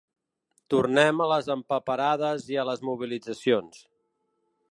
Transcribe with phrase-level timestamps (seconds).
[0.73, 3.85] Tornem a les empaperades i a les mobilitzacions.